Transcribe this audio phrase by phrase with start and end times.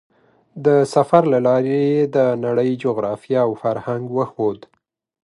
[0.65, 4.59] د سفر له لارې یې د نړۍ جغرافیه او فرهنګ وښود.